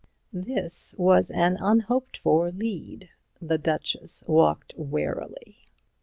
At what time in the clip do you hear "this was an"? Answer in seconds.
0.33-1.57